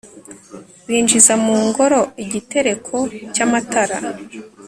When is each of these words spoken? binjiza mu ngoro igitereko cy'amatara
binjiza 0.85 1.33
mu 1.45 1.55
ngoro 1.65 1.99
igitereko 2.23 2.97
cy'amatara 3.33 3.97